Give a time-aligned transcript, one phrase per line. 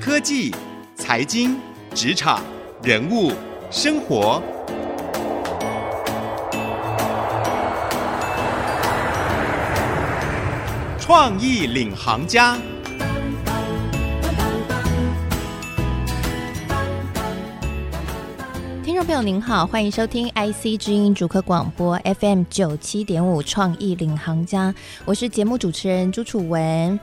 [0.00, 0.50] 科技、
[0.94, 1.58] 财经、
[1.94, 2.42] 职场、
[2.82, 3.32] 人物、
[3.70, 4.42] 生活，
[10.98, 12.56] 创意领航家。
[18.82, 24.74] 听众朋友您好，欢迎收听 IC 之音主客广播 FM 九七点五创意领航家，
[25.04, 26.98] 我是节目主持人朱楚文。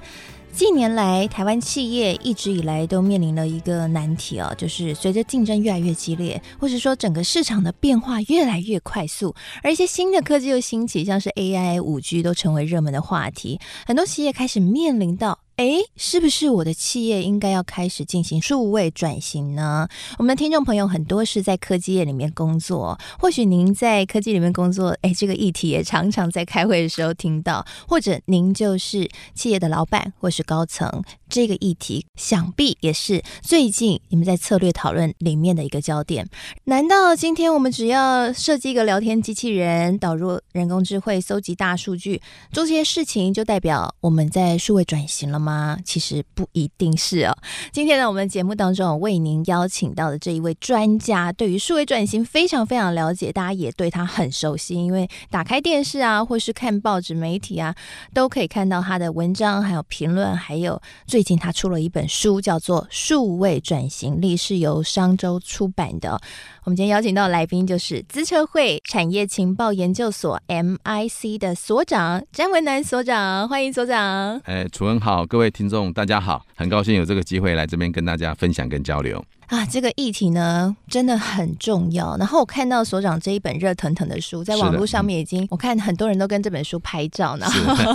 [0.57, 15.37] 近年来，台湾企业一直以来都面临了一个难题哦，就是随着竞争越来越激烈，或者说整个市场的变化越来越快速，而一些新的科技又兴起，像是 AI、五 G 都成为热门的话题，很多企业开始面临到。
[15.57, 19.87] 哎，是不是我的企业应该要开始进行数位转型呢？
[20.19, 36.29] 我们的听众朋友很多是在科技业里面工作，或许您在科技里面工作，哎，这个议题也常常在开会的时候听到，或者您就是企业的老板或是高层，这个议题想必也是最近你们在策略讨论里面的一个焦点。
[36.65, 42.21] 难道今天我们只要设计一个聊天机器人，导入人工智慧，搜集大数据，
[42.51, 45.46] 做这些事情，就代表我们在数位转型了吗？
[45.47, 45.77] 吗？
[45.85, 47.37] 其实不一定是哦。
[47.71, 57.73] 今天呢，我们节目当中为您邀请到的这一位专家，对于数位转型非常非常了解，大家也对他很熟悉，因为打开电视啊，或是看报纸媒体啊，
[58.13, 66.19] 都可以看到他的文章，还有评论，还有最近他出了一本书，叫做《数位转型力》，是由商周出版的。
[66.63, 74.37] 我们今天邀请到的来宾就是资策会产业情报研究所 MIC 的所长詹文南所长，欢迎所长。
[74.43, 79.23] 哎，楚文好，各位听众大家好，很高兴有这个机会来这边跟大家分享跟交流。
[79.47, 82.17] 啊，这个议题呢真的很重要。
[82.17, 87.47] 然后我看到所长这一本热腾腾的书，在网络上面已经，我看很多人都跟这本书拍照呢。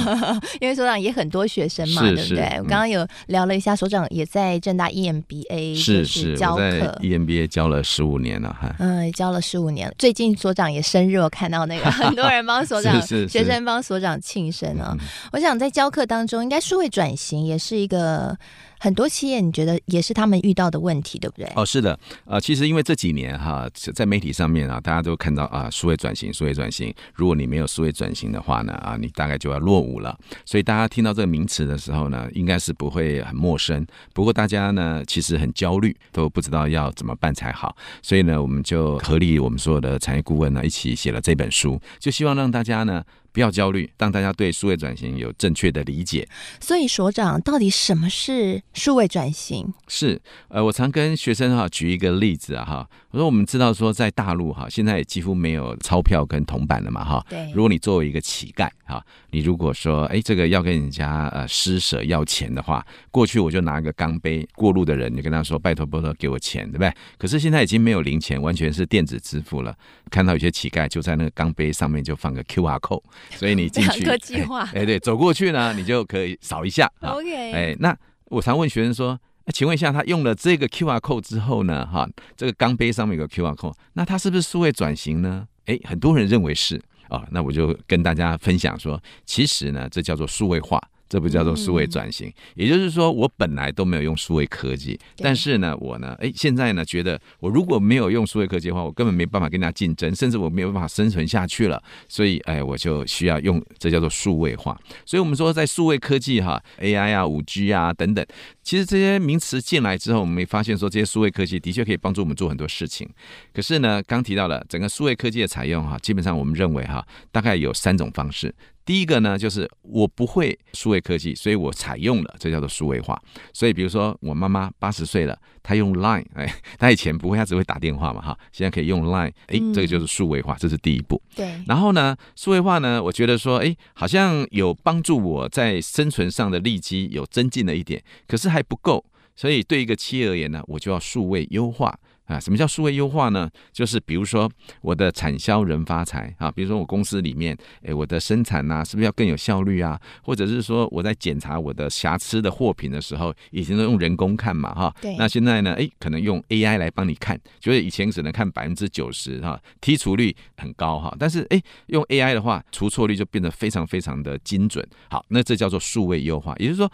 [0.61, 2.45] 因为所长也很多学生嘛，对不对？
[2.59, 8.75] 我刚刚有聊了一下，所长也在正大 EMBA 是是教课，EMBA 教了十五年了哈。
[8.79, 9.95] 嗯，教了十五年。
[9.99, 14.97] 最近所长也生日，我看到那个 很多人帮所长，学生帮所长庆生啊。
[15.33, 18.39] 我想在教课当中，应该数位转型也是一个。
[18.83, 21.49] 很多企业，你觉得也是他们遇到的问题，对不对？
[21.55, 26.93] 哦，是的，呃，其实因为这几年哈，在媒体上面啊，大家都看到啊，数位转型，数位转型。
[27.15, 30.19] 如果你没有数位转型的话呢，啊，你大概就要落伍了。
[30.45, 33.87] 所以大家听到这个名词的时候呢，应该是不会很陌生。
[34.13, 37.77] 不过大家呢，其实很焦虑，都不知道要怎么办才好。
[38.03, 43.05] 所以呢，我们就合力我们所有的产业顾问呢，一起写了这本书，就希望让大家呢。
[43.33, 46.29] 不要焦虑，让大家对数位转型有正确的理解。
[46.61, 49.73] 所以，所长，到底什么是数位转型？
[49.89, 57.25] 是，呃，我常跟学生哈举一个例子啊哈，我说我们知道说在大陆哈，现在也几乎没有钞票跟铜板了嘛哈。
[57.29, 57.51] 对。
[57.55, 66.93] 如果你作为一个乞丐哈，你如果说哎这个要跟人家呃施舍要钱的话，过去我就拿个钢杯，过路的人你跟他说拜托拜托给我钱，对不对？
[67.19, 69.77] 可是现在已经没有零钱，完全是电子支付了。
[70.11, 73.03] 看到有些乞丐就在那个钢杯上面就放个 QR code。
[73.33, 74.05] 所以你进去，
[74.73, 76.91] 哎、欸，对，走过去呢，你就可以扫一下。
[77.03, 77.95] OK，哎，那
[78.27, 85.47] 我常问学生说，那请问一下，他用了这个 QR code 之后呢，哈，这个钢杯上面有个 QR code，那他是不是数位转型呢？
[85.67, 90.81] 诶，很多人认为是啊，那我就跟大家分享说，其实呢，这叫做数位化。
[91.13, 101.83] 这不叫做数位转型，也就是说，我本来都没有用数位科技，但是呢，我呢，哎，现在呢，觉得我如果没有用数位科技的话，我根本没办法跟人家竞争，甚至我没有办法生存下去了。
[102.09, 104.75] 所以，哎，我就需要用，这叫做数位化。
[105.05, 108.25] 所以我们说，在数位科技哈，AI 啊、五 G 啊等等，
[108.63, 113.07] 其实这些名词进来之后，我们会发现说，这些数位科技的确可以帮助我们做很多事情。
[113.53, 118.55] 可是呢，刚提到了整个数位科技的采用哈，基本上我们认为哈，大概有三种方式。
[118.85, 123.21] 第一个呢，就是我不会数位科技，所以我采用了，这叫做数位化。
[123.53, 131.23] 所以比如说我妈妈八十岁了，她用 Line，哎， 她以前不会，她只会打电话嘛，哈，现在可以用 Line，哎，这个就是数位化，这是第一步。
[131.37, 131.63] 对。
[131.67, 139.05] 然后呢，数位化呢，我觉得说，哎，好像有帮助我在生存上的利基有增进了一点，可是还不够。
[139.35, 141.99] 所以对一个企业而言呢，我就要数位优化。
[142.33, 143.51] 啊，什么叫数位优化呢？
[143.73, 144.51] 就是比如说
[144.81, 150.01] 我的产销人发财啊，比如说我公司里面，诶，我的生产呐，是不是要更有效率啊？
[150.23, 164.87] 或者是说我在检查我的瑕疵的货品的时候，以前都用人工看嘛，哈，对，那现在呢，诶，可能用 AI 来帮你看，就是以前只能看百分之九十哈，剔除率很高哈，但是诶，用 AI 的话，除错率就变得非常非常的精准。
[165.11, 166.91] 好，那这叫做数位优化，也就是说，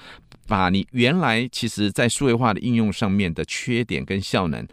[0.47, 4.67] 把你原来其实在数位化的应用上面的缺点跟效能。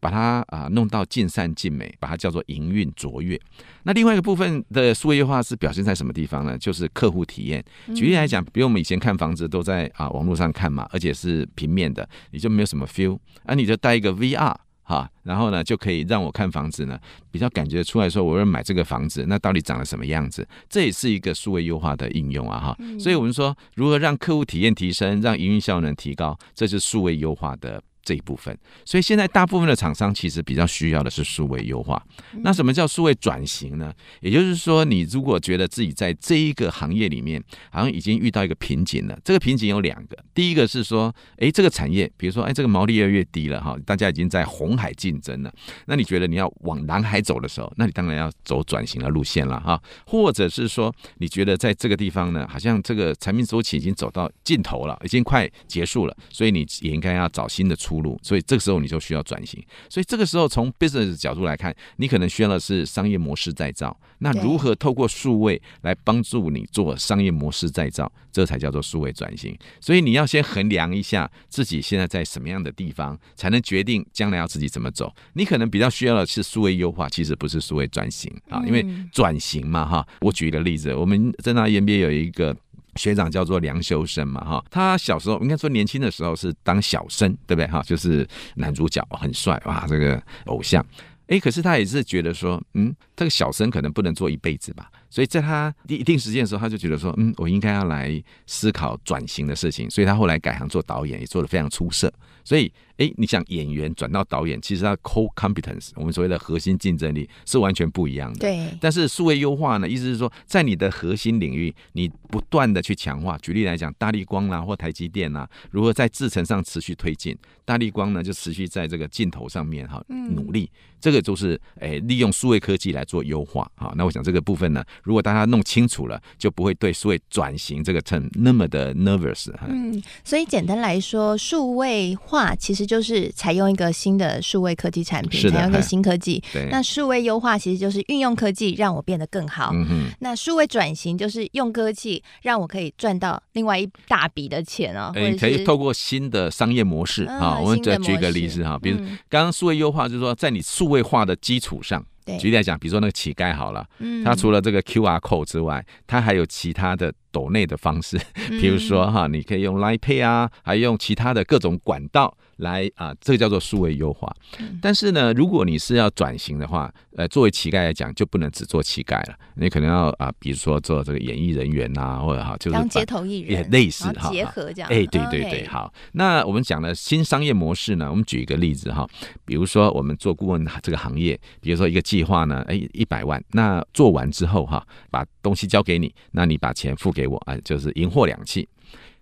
[0.00, 3.40] 把它啊弄到尽善尽美，把它叫做营运卓越。
[3.84, 6.56] 那另外一个部分的数位优化是表现在什么地方呢？
[6.58, 7.64] 就是客户体验。
[7.94, 14.54] 举例来讲，比如我们以前看房子都在啊网络上看嘛，而且是平面的，你就没有什么 feel，啊你就带一个 VR。
[14.88, 16.98] 哈，然后呢，就可以让我看房子呢，
[17.30, 20.48] 比较感觉出来说，我要买这个房子，那到底长得什么样子？
[20.66, 22.78] 这也是一个数位优化的应用啊，哈。
[22.98, 27.82] 所以我们说，如何让客户体验提升，让营运效能提高，这是数位优化的。
[28.08, 28.56] 这一部分，
[28.86, 32.02] 所以现在大部分的厂商其实比较需要的是数位优化。
[32.42, 33.92] 那什么叫数位转型呢？
[34.22, 40.16] 也就是说，你如果觉得自己在这一个行业里面好像已经遇到一个瓶颈了，这个瓶颈有两个。
[40.32, 45.52] 第一个是说，哎，这个产业，比如说，哎，这个毛利越来越低了哈，大家已经在红海竞争了。
[45.84, 49.78] 那你觉得你要往蓝海走的时候，那你当然要走转型的路线了哈。
[50.06, 59.62] 或者是说，你觉得在这个地方呢，好像这个产品周期已经走到尽头了，已经快结束了，所以你也应该要找新的出路，所以这个时候你就需要转型。
[59.88, 63.96] 所以这个时候从 business 角度来看，你可能需要的是商业模式再造。
[64.18, 69.56] 那如何透过数位来帮助你做商业模式再造，这才叫做数位转型。
[69.80, 75.14] 所以你要先衡量一下自己现在在什么样的地方，才能决定将来要自己怎么走。
[75.34, 80.06] 你可能比较需要的是数位优化，其实不是数位转型啊，因为转型嘛哈。
[80.20, 82.56] 我举一个例子，我们在那 EMBA 有一个。
[82.98, 87.66] 学长叫做梁修身嘛，哈，他小时候应该说年轻的时候是当小生，对不对？
[87.68, 90.84] 哈，就是男主角很帅哇，这个偶像，
[91.28, 102.12] 哎，可是他也是觉得说，嗯，这个小生可能不能做一辈子吧，所以在他一定时间的时候，他就觉得说，嗯，我应该要来思考转型的事情，所以他后来改行做导演，也做得非常出色，
[102.44, 102.72] 所以。
[102.98, 108.40] 哎，你想演员转到导演，其实他 core competence，我们所谓的核心竞争力是完全不一样的。
[108.40, 108.76] 对。
[108.80, 113.38] 但是数位优化呢，意思是说，在你的核心领域，你不断的去强化。
[113.38, 117.38] 举例来讲，大力光啦或台积电啦，如何在制程上持续推进？
[117.64, 120.68] 大力光呢，就持续在这个镜头上面哈努力。
[120.74, 123.92] 嗯、这个就是哎，利用数位科技来做优化啊。
[123.96, 129.50] 那我想这个部分呢，如果大家弄清楚了，就不会对数位转型这个 term 那么的 nervous。
[129.66, 132.88] 嗯，所以简单来说，数位化其实。
[132.88, 136.42] 就是采用一个新的数位科技产品，采用一个新科技。
[136.70, 139.70] 那数位优化其实就是运用科技让我变得更好。
[139.74, 145.12] 嗯、那数位转型就是用科技让我可以赚到另外一大笔的钱哦。
[145.14, 148.96] 你可以透过新的商业模式啊，我们再举一个例子哈，比如
[149.28, 152.02] 刚刚数位优化就是说在你数位化的基础上。
[152.38, 153.86] 举例来讲，比如说那个乞丐好了，
[154.24, 158.18] 他除了这个 QR code 之外，他还有其他的抖内的方式，
[158.60, 164.32] 比如说哈，你可以用 Line Pay 啊，还用其他的各种管道来啊，这个叫做数位优化。
[164.80, 174.90] 但是呢，如果你是要转型的话，呃，作为乞丐来讲，就不能只做乞丐了，你可能要啊，比如说做这个演艺人员呐，或者哈，就是当街头艺人，也类似哈，结合这样。
[174.90, 175.92] 哎，对对对，好。
[176.12, 179.08] 那我们讲的新商业模式呢，我们举一个例子哈，
[179.44, 188.66] 比如说我们做顾问这个行业，比如说一个计划呢，哎，一百万，那做完之后哈，把东西交给你，那你把钱付给我，啊，就是银货两訖。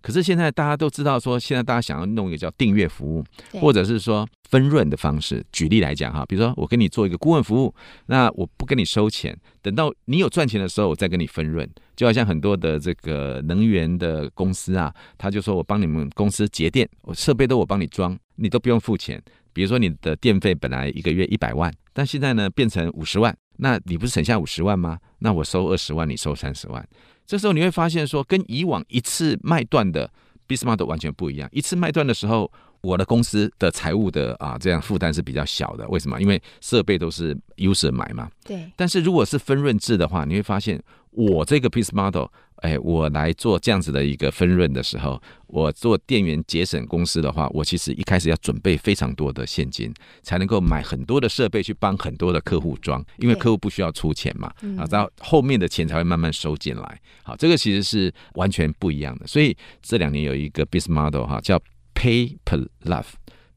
[0.07, 3.25] 可是现在大家都知道说，现在大家想要弄一个叫订阅服务，
[3.59, 5.45] 或者是说分润的方式。
[5.51, 7.75] 举例来讲哈，比如说我跟你做一个顾问服务，
[8.07, 11.69] 那我不跟你收钱，等到你有赚钱的时候，我再跟你分润。
[11.97, 19.21] 就好像很多的这个能源的公司啊，他就说我帮你们公司节电，我设备都我帮你装，你都不用付钱。
[19.53, 24.99] 比如说你的电费本来一个月一百万，但现在呢变成五十万，那你不是省下五十万吗？
[25.19, 26.87] 那我收二十万，你收三十万。
[27.27, 30.11] 这时候你会发现说，跟以往一次卖断的
[30.47, 31.49] business model 完全不一样。
[31.53, 32.51] 一次卖断的时候，
[32.81, 35.89] 我的公司的财务的啊这样负担是比较小的。
[35.89, 36.21] 为什么？
[36.21, 38.31] 因为设备都是 user 买嘛。
[38.45, 38.71] 对。
[38.77, 40.83] 但是如果是分润制的话，你会发现。
[41.17, 42.27] 我这个 business model，
[42.63, 57.01] 哎，我来做这样子的一个分润的时候，我做电源节省公司的话，我其实一开始要准备非常多的现金，才能够买很多的设备去帮很多的客户装，因为客户不需要出钱嘛，啊，到后面的钱才会慢慢收进来。
[57.23, 59.27] 好，这个其实是完全不一样的。
[59.27, 61.61] 所以这两年有一个 business model 哈，叫
[61.95, 63.07] Pay per Love，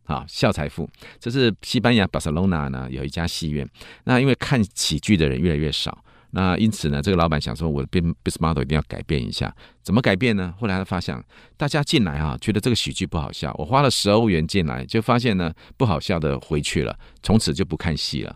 [0.04, 0.90] 啊，笑财富，
[1.20, 3.68] 这是西班牙巴塞罗那呢有一家戏院，
[4.04, 6.04] 那因为看喜剧的人越来越少。
[6.32, 9.52] 那因此呢，这个老板想说，我的 business model 一定要改变一下。
[9.82, 10.54] 怎么改变呢？
[10.60, 11.20] 后来他发现，
[11.58, 13.54] 大家进来啊，觉得这个喜剧不好笑。
[13.58, 18.36] 我花了十欧元进来，就发现呢，不好笑的回去了，从此就不看戏了。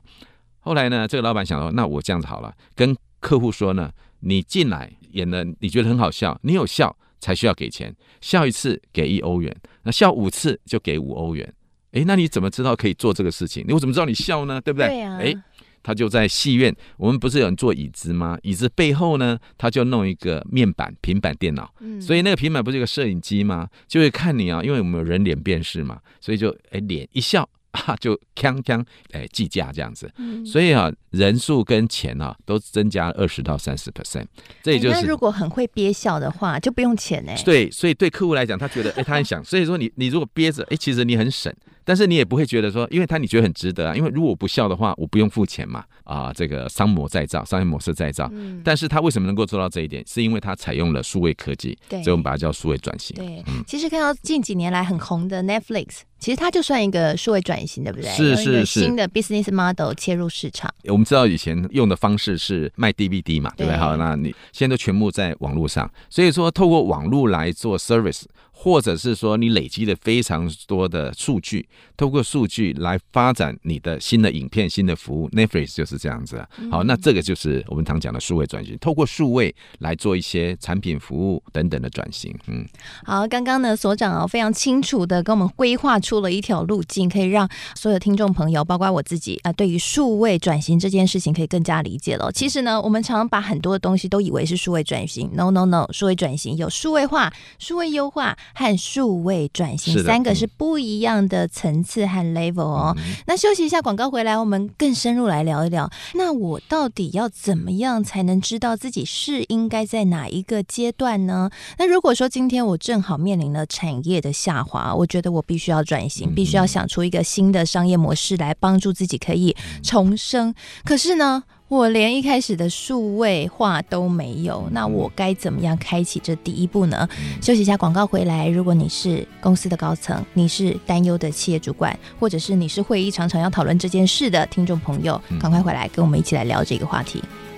[0.59, 11.53] 后来呢，这个老板想说，那我这样子好了，跟客户说呢，你进来演了，你觉得很好笑，你有笑才需要给钱，笑一次给一欧元，那笑五次就给五欧元。
[11.91, 13.63] 诶，那你怎么知道可以做这个事情？
[13.67, 14.59] 你我怎么知道你笑呢？
[14.59, 14.87] 对不对？
[14.87, 15.17] 对呀。
[15.17, 15.37] 诶。
[15.83, 18.37] 他就在戏院，我们不是有人坐椅子吗？
[18.41, 21.71] 椅子背后呢，他就弄一个面板、平板电脑。
[21.81, 23.67] 嗯，所以那个平板不是有个摄影机吗？
[23.87, 30.09] 就会看你啊，因为我们有人脸辨识嘛，所以就哎脸一笑 啊，就锵锵哎计价这样子。
[30.17, 34.25] 嗯、所以啊，人数跟钱啊都增加二十到三十 percent。
[34.61, 37.35] 这也就是、欸、如果很会憋笑的话，就不用钱哎。
[37.43, 39.43] 对，所以对客户来讲，他觉得哎，他很想。
[39.43, 41.53] 所以说你你如果憋着哎，其实你很省。
[41.85, 48.29] 但是你也不会觉得说，因为他你觉得很值得啊，因为如果我不笑的话，我不用付钱嘛啊，这个商模再造，商业模式再造。
[48.33, 48.61] 嗯。
[48.63, 50.03] 但是他为什么能够做到这一点？
[50.07, 53.15] 是因为他采用了数位科技，对，所以我们把它叫数位转型。
[53.17, 53.63] 对，嗯。
[53.67, 58.09] 其实看到近几年来很红的 Netflix，其实它就算一个数位转型，对不对？
[58.11, 58.79] 是是是。
[58.81, 60.73] 新的 business model 切入市场。
[60.85, 63.77] 我们知道以前用的方式是卖 DVD 嘛，对不对？
[63.77, 68.23] 好，那你现在都全部在网络上，所以说透过网络来做 service。
[68.63, 71.67] 或者是说你累积了非常多的数据，
[71.97, 75.29] 透过数据来发展你的新的影片、新的服务。
[75.31, 76.41] Netflix 就是这样子。
[76.71, 82.33] 好，那这个就是我们常讲的数位转型，透过数位来做一些产品、服务等等的转型。
[82.47, 82.65] 嗯，
[83.03, 92.31] 好，刚刚呢，所长啊非常清楚的跟我们规划出了一条路径，可以让所有听众朋友，包括我自己啊，对于数位转型这件事情可以更加理解了。
[92.31, 97.29] 其实呢，我们常常把很多的东西都以为是数位转型，no no no，数位转型有数位化、
[97.59, 98.37] 数位优化。
[98.53, 102.93] 和数位转型三个是不一样的层次和 level 哦。
[102.97, 105.89] 嗯、那休息一下，广告回来，我们更深入来聊一聊。
[106.15, 111.49] 那我到底要怎么样才能知道自己是应该在哪一个阶段呢？
[111.77, 120.53] 那如果说今天我正好面临了产业的下滑，我觉得我必须要转型，必须要想出一个新的商业模式来帮助自己可以重生。
[120.83, 127.07] 可是呢，我连一开始的数位化都没有，那我该怎么样开启这第一步呢？
[127.41, 128.47] 休息一下，广告回来。
[128.47, 137.19] 如果你是公司的高层，你是担忧的企业主管，或者是你是会议常常要讨论这件事的听众朋友，赶快回来跟我们一起来聊这个话题。
[137.21, 137.52] 欢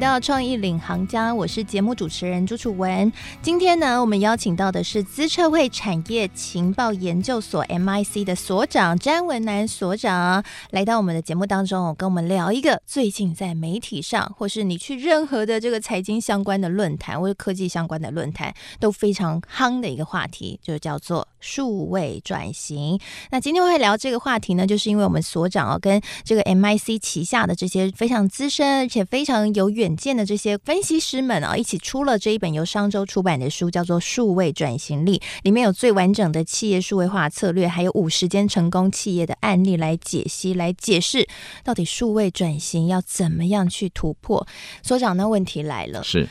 [0.00, 3.12] 到创意领航家，我是节目主持人朱楚文。
[3.42, 22.98] 今天呢，我们邀请到的是资策会产业情报研究所 MIC 的所长詹文南所长，来到我们的节目当中，跟我们聊一个最近在媒体上，或是你去任何的这个财经相关的论坛，或者科技相关的论坛，都非常夯的一个话题，就叫做数位转型。
[23.30, 41.26] 那今天会聊这个话题呢，就是因为我们所长哦，跟这个 MIC 旗下的这些非常资深而且非常有远远见的这些分析师们啊，一起出了这一本由商周出版的书，叫做《数位转型力》，里面有最完整的企业数位化策略，还有五十间成功企业的案例来解析、来解释，
[41.64, 44.46] 到底数位转型要怎么样去突破。
[44.80, 46.28] 所长，那问题来了，是，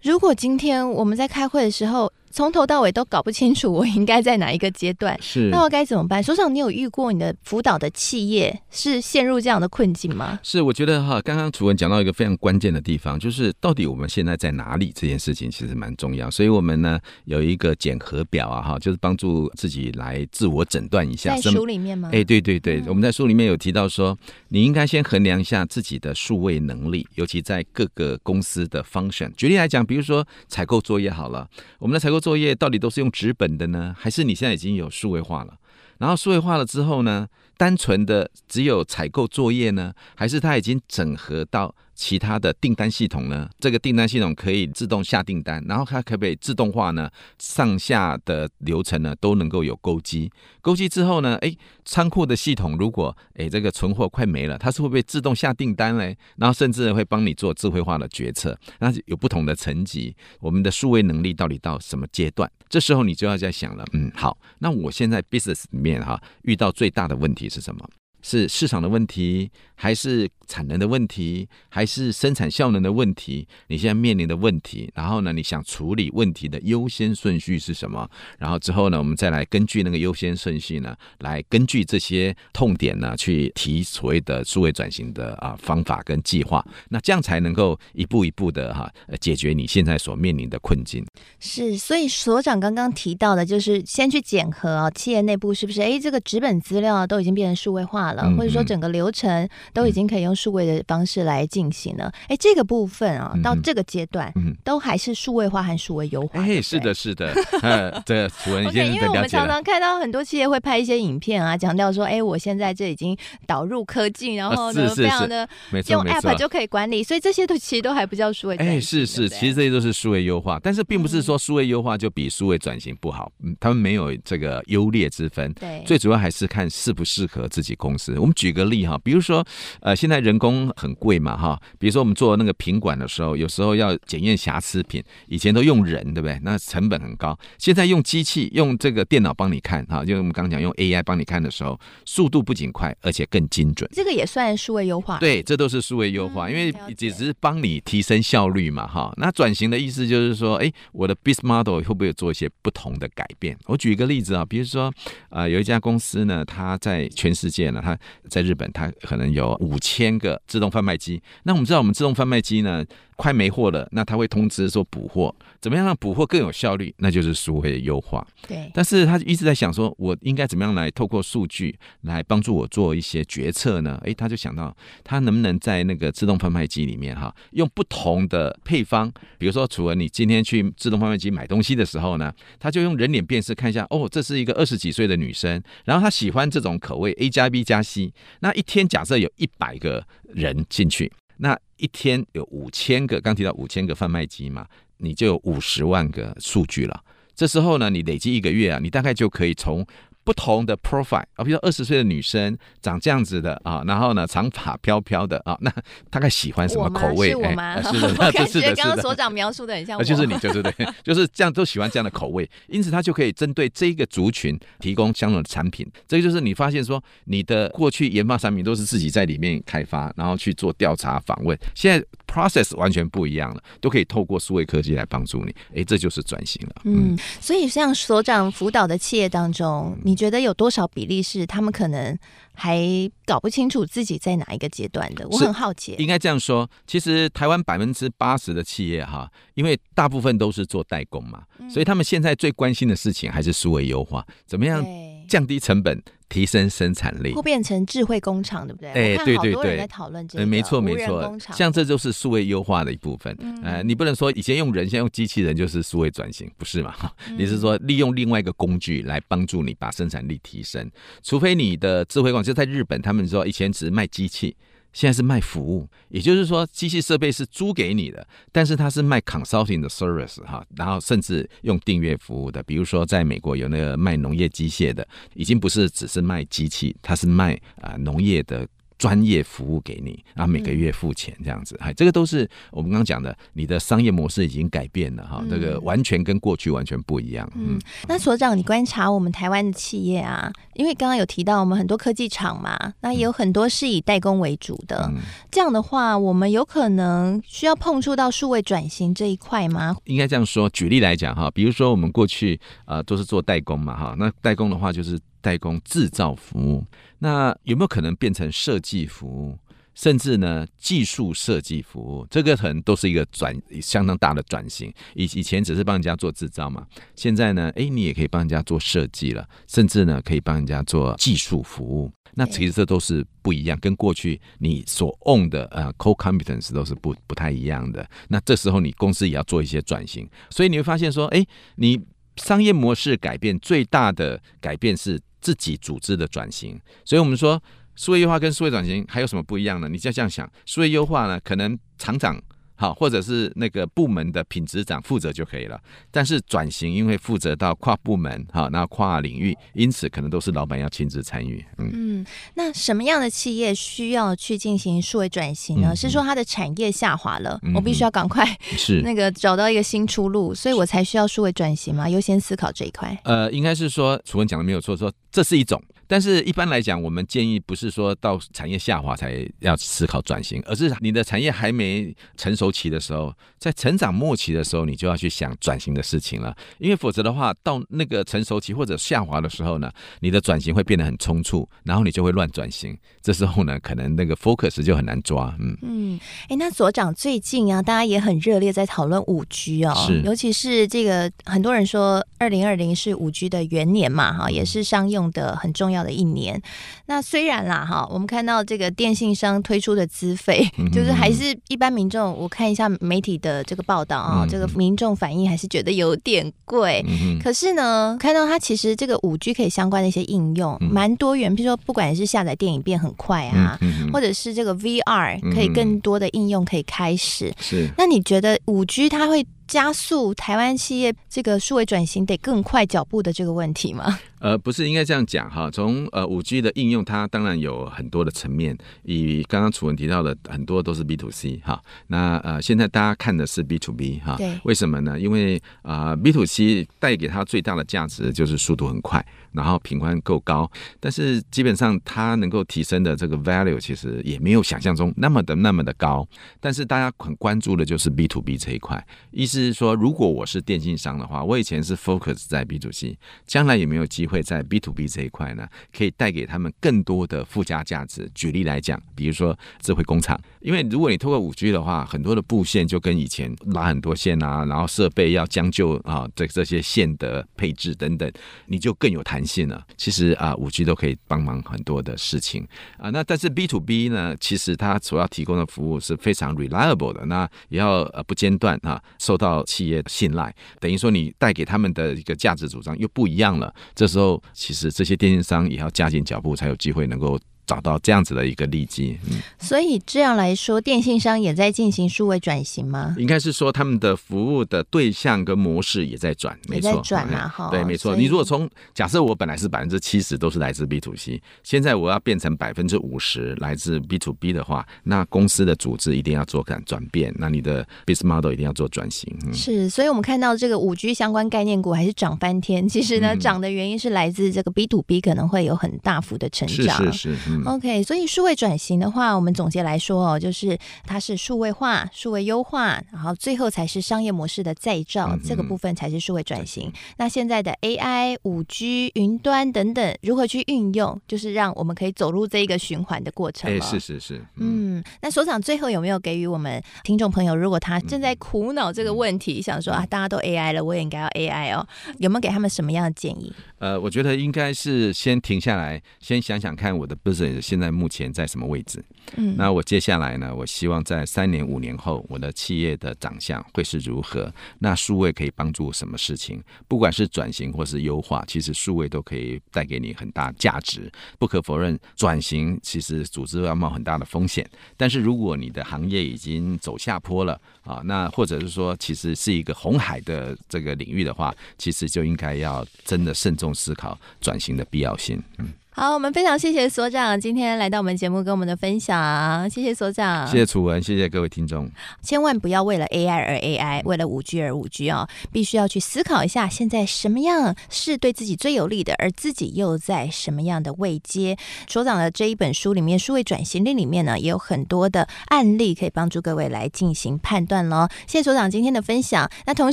[0.00, 6.22] 如果今天我们在开会的时候，从头到尾都搞不清楚我应该在哪一个阶段，是，那我该怎么办？
[6.22, 10.40] 所长，你有遇过你的辅导的企业是陷入这样的困境吗？
[10.42, 21.36] 是，我觉得哈，刚刚楚文讲到一个非常关键的地方，就是到底我们现在在哪里这件事情其实蛮重要，所以我们呢有一个检核表啊哈，就是帮助自己来自我诊断一下。
[21.36, 22.08] 在书里面吗？
[22.12, 24.16] 哎，对对对，嗯、我们在书里面有提到说，
[24.48, 29.30] 你应该先衡量一下自己的数位能力，尤其在各个公司的 function。
[29.36, 31.46] 举例来讲，比如说采购作业好了，
[31.78, 35.58] 我们的采购作业到底都是用纸本的呢，还是你现在已经有数位化了？
[35.98, 43.48] 然后数位化了之后呢，单纯的只有采购作业呢，还是它已经整合到其他的订单系统呢？
[43.58, 47.10] 这个订单系统可以自动下订单，然后它可不可以自动化呢？
[47.38, 50.30] 上下的流程呢都能够有勾稽，
[50.60, 56.16] 勾稽之后呢，哎，仓库的系统如果哎这个存货快没了，它是会不会自动下订单嘞？
[56.36, 62.50] 然后甚至会帮你做智慧化的决策，那有不同的层级，我们的数位能力到底到什么阶段？
[62.68, 67.88] 这时候你就要在想了，嗯，好，那我现在 business 里面哈遇到最大的问题是什么？
[68.24, 73.48] 是市场的问题，还是产能的问题，还是生产效能的问题？
[73.68, 78.06] 你现在面临的问题，然后呢，你想处理问题的优先顺序是什么？
[78.38, 86.62] 然后之后呢，我们再来根据那个优先顺序呢，来根据这些痛点呢，去提所谓的数位转型的啊方法跟计划。
[86.90, 91.02] 那这样才能够一步一步的哈解决你现在所面临的困境。
[91.40, 95.80] 是，所以所长刚刚提到的，就是先去检核啊，企业内部是不是？
[95.80, 98.30] 哎，这个纸本资料都已经变成数位化了。
[98.36, 102.10] 或者说整个流程都已经可以用数位的方式来进行呢？
[102.26, 106.40] 哎，这个部分啊，到这个阶段，嗯，都还是数位化和数位优化。
[106.40, 107.32] 哎，是的，是的，
[107.62, 115.48] 呃， 这个楚文已经 okay, 因为我们常常看到很多企业会拍一些影片啊，强调说，哎，我现在这已经导入科技，然后呢，非常的
[115.88, 118.56] 用 App 就可以管理，所以这些都其实都还不叫数位。
[118.56, 125.52] 哎，是是，其实这些都是数位优化，但是并不是说数位优化就比数位转型不好，嗯，他们没有这个优劣之分。
[125.54, 128.18] 对，最主要还是看适不适合自己公司。
[128.18, 129.44] 我们举个例哈，比如说，
[129.80, 136.38] 呃，现在人工很贵嘛哈，比如说我们做那个品管的时候，有时候要检验瑕疵品，以前都用人，对不对？
[136.42, 137.38] 那成本很高。
[137.58, 143.88] 现在用机器、用这个电脑帮你看哈，就我们刚刚讲用 AI 帮你看的时候，速度不仅快，而且更精准。
[143.92, 145.18] 这个也算数位优化。
[145.18, 149.12] 对，这都是数位优化，因为只是帮你提升效率嘛哈。
[149.16, 153.56] 那转型的意思就是说，哎，我的 business model 会不会做一些不同的改变？
[153.66, 154.92] 我举一个例子啊，比如说，
[155.30, 157.98] 呃，有一家公司呢，它在全世界呢，它
[158.28, 161.22] 在日本，它可能有五千个自动贩卖机。
[161.44, 162.84] 那我们知道，我们自动贩卖机呢，
[163.16, 166.94] 快没货了，那他会通知说补货，怎么样让补货更有效率？
[166.98, 168.26] 那就是数位优化。
[168.46, 174.00] 对，但是他一直在想说，我应该怎么样来透过数据来帮助我做一些决策呢？
[174.04, 190.01] 诶，他就想到他能不能在那个自动贩卖机里面哈，用不同的配方，比如说，除了你今天去自动贩卖机买东西的时候呢，他就用人脸辨识看一下，哦，这是一个二十几岁的女生，然后她喜欢这种口味 A 加 B 加 C，那一天假设有一百个
[190.34, 191.10] 人进去。
[191.36, 194.66] 那一天有五千个，刚提到五千个贩卖机嘛，
[194.98, 197.02] 你就有五十万个数据了。
[197.34, 199.86] 这时候呢，你累计一个月啊，你大概就可以从。
[200.24, 205.72] 不同的 profile 啊，比如说二十岁的女生长这样子的啊，然后呢长发飘飘的啊，那
[206.10, 207.30] 大概喜欢什么口味？
[207.30, 207.74] 是我吗？
[207.74, 215.90] 哎、 是的，那这是的，刚刚所长描述的很像我，就是你，就是对， 就是这样都喜欢这样的口味，因此他就可以针对这一个族群提供相应的产品。
[216.06, 225.54] 这个就是你发现说，你的过去研发产品都是自己在里面开发，然后去做调查访问，现在 process 完全不一样了，都可以透过数位科技来帮助你。
[225.74, 226.82] 哎，这就是转型了。
[226.84, 232.16] 嗯，所以像所长辅导的企业当中，你觉得有多少比例是他们可能
[232.54, 232.80] 还
[233.24, 235.26] 搞不清楚自己在哪一个阶段的？
[235.28, 235.94] 我很好奇。
[235.98, 244.84] 应该这样说，其实台湾百分之八十的企业哈，因为大部分都是做代工嘛，嗯、所以他们现在最关心的事情还是思维优化，怎么样
[245.28, 246.02] 降低成本。
[246.32, 248.88] 提升生产力，会变成智慧工厂，对不对？
[248.88, 253.36] 哎，对对对，在讨论这个，没错没错，像这就是数位优化的一部分。
[253.40, 256.94] 嗯、呃，你不能说以前用人，现在用机器人就是数位转型，不是嘛？
[257.28, 260.90] 嗯、你是说利用另外一个工具来帮助你把生产力提升？
[261.22, 264.56] 除非你的智慧工厂，就在日本，他们说以前只是卖机器。
[264.92, 272.62] 现在是卖服务，也就是说，机器设备是租给你的，但是它是卖 consulting 的 service 哈，然后甚至用订阅服务的。
[272.62, 278.66] 比如说，在美国有那个卖农业机械的，已经不是只是卖机器，它是卖啊农业的。
[279.02, 287.50] 专业服务给你，然后每个月付钱这样子，哎、嗯，这个都是我们刚刚讲的，你的商业模式已经改变了哈，嗯、这个完全跟过去完全不一样。
[287.56, 295.18] 嗯，那所长，你观察我们台湾的企业啊，因为刚刚有提到我们很多科技厂嘛，那也有很多是以代工为主的，嗯、
[295.50, 299.96] 这样的话，我们有可能需要碰触到数位转型这一块吗？
[300.04, 305.18] 应该这样说，举例来讲哈，比如说我们过去啊、呃、都是做代工嘛哈，那代工的话就是。
[305.42, 306.86] 代工制造服务，
[307.18, 309.58] 那有没有可能变成设计服务，
[309.94, 312.26] 甚至呢技术设计服务？
[312.30, 314.90] 这个可能都是一个转相当大的转型。
[315.14, 322.10] 以以前只是帮人家做制造嘛，现在呢，哎，你也可以帮人家做设计了，甚至呢可以帮人家做技术服务。
[322.34, 328.08] 那其实这都是不一样，跟过去你所 own 的呃 core competence 都是不不太一样的。
[328.28, 331.44] 那这时候你公司也要做一些转型，所以你会发现说，哎，
[331.76, 332.00] 你
[332.36, 335.20] 商业模式改变最大的改变是。
[335.42, 337.62] 自己组织的转型，所以我们说
[337.96, 339.88] 数位优化跟数位转型还有什么不一样呢？
[339.88, 342.40] 你就这样想，数位优化呢，可能厂长
[342.82, 345.80] 好，或者是那个部门的品质长负责就可以了。
[346.10, 351.64] 但是转型因为负责到跨部门哈，那跨领域，因此可能都是老板要亲自参与。
[351.78, 355.90] 嗯嗯，那什么样的企业需要去进行数位转型呢？
[355.92, 358.44] 嗯、是说它的产业下滑了，嗯、我必须要赶快
[358.76, 362.08] 是那个找到一个新出路，所以我才需要数位转型吗？
[362.10, 363.16] 优先思考这一块。
[363.22, 365.12] 呃，应该是说楚文讲的没有错，说。
[365.34, 376.54] 这是一种，但是一般来讲，我们建议不是说到产业下滑才要思考转型，而是你的产业还没成熟期的时候，在成长末期的时候，你就要去想转型的事情了。
[376.78, 382.96] 因为否则的话，到那个成熟期或者下滑的时候呢，你的转型会变得很匆促，然后你就会乱转型。
[383.20, 385.54] 这时候呢，可能那个 focus 就很难抓。
[385.60, 396.62] 嗯嗯，哎，那所长最近啊，大家也很热烈在讨论五 G 哦，是，尤其是这个很多人说二零二零是五 G 的元年嘛，哈，也是商用的很重要的一年。
[397.06, 407.04] 那虽然啦，哈，我们看到这个电信商推出的资费，就是还是一般民众，我看一下媒体的这个报道啊，这个民众反应还是觉得有点贵。
[407.42, 413.76] 可是呢，看到它其实这个五 G 可以相关的一些应用蛮多元，比如说不管是下载电影变很快啊，
[414.12, 417.52] 或者是这个 VR 可以更多的应用可以开始。
[417.58, 424.18] 是，那你觉得五 G 它会加速台湾企业这个数位转型得更快脚步的这个问题吗？
[424.38, 425.70] 呃，不是，应该这样讲哈。
[425.70, 428.76] 从呃五 G 的应用，它当然有很多的层面。
[429.04, 431.80] 以刚刚楚文提到的，很多都是 B to C 哈。
[432.08, 434.34] 那呃，现在大家看的是 B to B 哈。
[434.36, 434.58] 对。
[434.64, 435.18] 为什么呢？
[435.18, 440.68] 因为啊，呃，B to C 带给它最大的价值就是速度很快，然后频宽够高。
[440.98, 446.26] 但是基本上它能够提升的这个 value 其实也没有想象中那么的那么的高。
[446.58, 449.06] 但是大家很关注的就是 B to B 这一块。
[449.30, 454.42] 意思是说，如果我是电信商的话，我以前是 focus 在 B to C，将来有没有机会？
[454.42, 458.30] 在 B to B 这一块呢，可以带给他们更多的附加价值。
[458.34, 468.32] 举例来讲，比如说智慧工厂，因为如果你透过五 G 的话，很多的布线就跟以前拉很多线啊，然后设备要将就啊，这这些线的配置等等，
[468.66, 469.84] 你就更有弹性了。
[469.96, 473.10] 其实啊，五 G 都可以帮忙很多的事情啊。
[473.10, 480.54] 那但是 B to B 呢，其实它所要提供的服务是非常 reliable 的，那也要呃不间断啊，受到企业信赖。
[480.78, 483.74] 等于说你带给他们的一个价值主张又不一样了。
[483.94, 484.40] 这时候。
[484.54, 487.36] 其实这些电信商也要加紧脚步，才有机会能够。
[487.66, 493.14] 找到这样子的一个利基，嗯，所以这样来说，电信商也在进行数位转型吗？
[493.18, 498.16] 应该是说他们的服务的对象跟模式也在转，没错，在转嘛，哈，对，没错。
[498.16, 509.32] 你如果从假设我本来是百分之七十都是来自 B to C，现在我要变成百分之五十来自 B to B 的话，那公司的组织一定要做转转变，那你的 business model 一定要做转型。
[509.46, 512.88] 嗯、是，所以我们看到这个五 G 相关概念股还是涨翻天。
[512.88, 517.12] 其实呢，涨、嗯、的原因是来自这个 B to B 可能会有很大幅的成长。
[517.12, 517.51] 是是是。
[517.52, 526.88] 嗯 OK，所以数位转型的话，我们总结来说哦，就是它是数位化、数位优化，然后最后才是商业模式的再造，嗯、这个部分才是数位转型。
[526.88, 533.70] 嗯、那现在的 AI、五 G、云端等等，如何去运用，就是让我们可以走入这一个循环的过程。
[533.70, 534.36] 哎，是是是。
[534.56, 541.86] 嗯，嗯，那所长最后有没有给予我们听众朋友，如果他正在苦恼这个问题，嗯、想说啊，大家都 AI 了，我也应该要 AI 哦，
[542.18, 543.52] 有没有给他们什么样的建议？
[543.78, 549.04] 呃，我觉得应该是先停下来，先想想看我的 business 现在目前在什么位置。
[549.36, 554.52] 嗯，那我接下来呢，我希望在三年、五年后，我的企业的长相会是如何？
[554.78, 556.62] 那数位可以帮助什么事情？
[556.86, 561.10] 不管是转型或是优化，其实数位都可以带给你很大价值。
[561.38, 564.64] 不可否认，转型其实组织要冒很大的风险。
[564.96, 573.72] 但是如果你的行业已经走下坡了啊，那或者是说，其实是一个红海的这个领域的话，其实就应该要真的慎重。
[573.82, 575.42] 思考转型的必要性。
[575.58, 575.72] 嗯。
[575.94, 581.86] 好，我们非常谢谢所长今天来到我们节目跟我们的分享，谢谢所长，谢谢楚文，谢谢各位听众。
[582.22, 591.58] 千万不要为了 AI 而 AI，为了五 G 而五 G 哦，必须要去思考一下，现在什么样是对自己最有利的，而自己又在什么样的位阶。
[591.86, 598.08] 所长的这一本书里面，数位转型令里面呢，也有很多的案例可以帮助各位来进行判断喽。
[598.26, 599.46] 谢谢所长今天的分享。
[599.66, 599.92] 那同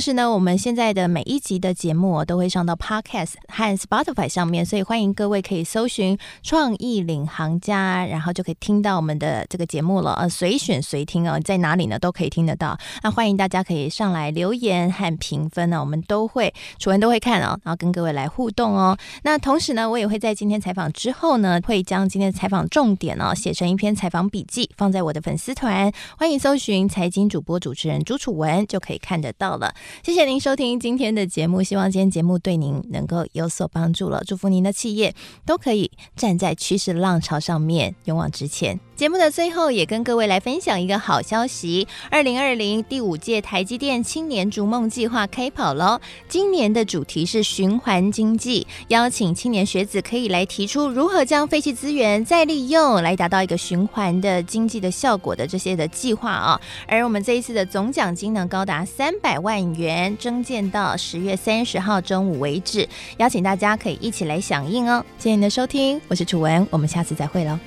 [0.00, 5.89] 时呢，我们现在的每一集的节目都会上到 Podcast 和 Spotify 上面，所以欢迎各位可以搜。
[5.90, 10.14] 寻创意领航家，然后就可以听到我们的这个节目了。
[10.14, 12.78] 呃，随选随听哦，在哪里呢都可以听得到。
[13.02, 18.96] 那欢迎大家可以上来留言和评分呢，我们都会楚文都会看哦，然后跟各位来互动哦。
[19.24, 25.92] 那同时呢，我也会在今天采访之后呢，会将今天的采访重点哦写成一篇采访笔记，放在我的粉丝团。
[26.16, 29.74] 欢迎搜寻财经主播主持人朱楚文，就可以看得到了。
[30.04, 34.22] 谢谢您收听今天的节目，希望今天节目对您能够有所帮助了。
[34.26, 35.12] 祝福您的企业
[35.44, 35.79] 都可以。
[36.16, 38.78] 站在趋势浪潮上面，勇往直前。
[39.00, 45.98] 节目的最后，也跟各位来分享一个好消息：二零二零第五届台积电青年逐梦计划开跑喽！
[46.28, 56.60] 今年的主题是循环经济，邀请青年学子可以来提出如何将废弃资源再利用，来达到一个循环的经济的效果的这些的计划啊。
[56.86, 62.86] 而我们这一次的总奖金呢，高达三百万元，征件到十月三十号中午为止，
[63.16, 65.02] 邀请大家可以一起来响应哦。
[65.18, 65.98] 谢谢你的收听。
[66.08, 67.58] 我是楚文，我们下次再会喽。